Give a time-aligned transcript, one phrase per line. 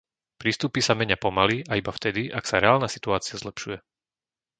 [0.41, 3.77] Prístupy sa menia pomaly a iba vtedy, ak sa reálna situácia zlepšuje.